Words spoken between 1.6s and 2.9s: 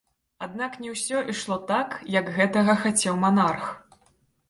так, як гэтага